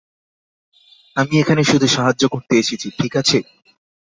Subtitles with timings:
[1.15, 3.37] আমি এখানে শুধু সাহায্য করতে এসেছি, ঠিক আছে?